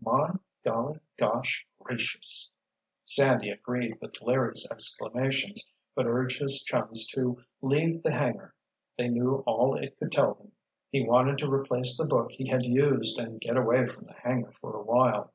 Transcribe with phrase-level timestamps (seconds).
[0.00, 2.54] "My—golly—gosh—gracious——"
[3.04, 8.54] Sandy agreed with Larry's exclamations but urged his chums to leave the hangar:
[8.96, 10.52] they knew all it could tell them.
[10.88, 14.52] He wanted to replace the book he had used and get away from the hangar
[14.52, 15.34] for awhile.